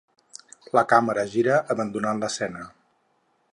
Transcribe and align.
La 0.77 0.83
càmera 0.93 1.27
gira, 1.35 1.59
abandonant 1.75 2.25
l'escena. 2.25 2.67